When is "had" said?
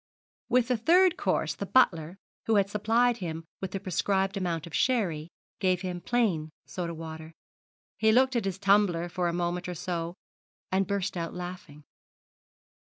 2.55-2.71